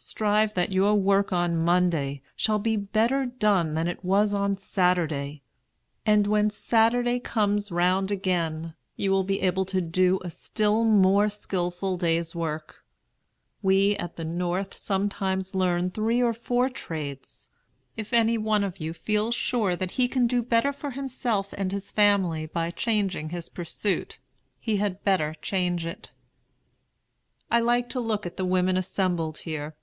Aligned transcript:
Strive 0.00 0.54
that 0.54 0.72
your 0.72 0.94
work 0.94 1.32
on 1.32 1.56
Monday 1.56 2.22
shall 2.36 2.60
be 2.60 2.76
better 2.76 3.26
done 3.26 3.74
than 3.74 3.88
it 3.88 4.04
was 4.04 4.32
on 4.32 4.56
Saturday; 4.56 5.42
and 6.06 6.24
when 6.28 6.50
Saturday 6.50 7.18
comes 7.18 7.72
round 7.72 8.12
again, 8.12 8.74
you 8.94 9.10
will 9.10 9.24
be 9.24 9.40
able 9.40 9.64
to 9.64 9.80
do 9.80 10.20
a 10.22 10.30
still 10.30 10.84
more 10.84 11.28
skilful 11.28 11.96
day's 11.96 12.32
work. 12.32 12.84
We 13.60 13.96
at 13.96 14.14
the 14.14 14.24
North 14.24 14.72
sometimes 14.72 15.56
learn 15.56 15.90
three 15.90 16.22
or 16.22 16.32
four 16.32 16.70
trades. 16.70 17.50
If 17.96 18.12
any 18.12 18.38
one 18.38 18.62
of 18.62 18.78
you 18.78 18.92
feels 18.92 19.34
sure 19.34 19.74
that 19.74 19.90
he 19.90 20.06
can 20.06 20.28
do 20.28 20.44
better 20.44 20.72
for 20.72 20.92
himself 20.92 21.52
and 21.54 21.72
his 21.72 21.90
family 21.90 22.46
by 22.46 22.70
changing 22.70 23.30
his 23.30 23.48
pursuit, 23.48 24.20
he 24.60 24.76
had 24.76 25.02
better 25.02 25.34
change 25.42 25.84
it." 25.86 26.12
"I 27.50 27.58
like 27.58 27.88
to 27.90 28.00
look 28.00 28.24
at 28.24 28.36
the 28.36 28.44
women 28.46 28.76
assembled 28.76 29.38
here. 29.38 29.74